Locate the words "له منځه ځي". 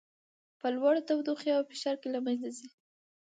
2.15-2.69